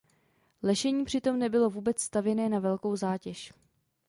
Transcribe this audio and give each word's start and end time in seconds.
Lešení 0.63 1.05
přitom 1.05 1.39
nebylo 1.39 1.69
vůbec 1.69 2.01
stavěné 2.01 2.49
na 2.49 2.59
velkou 2.59 2.95
zátěž. 2.95 3.53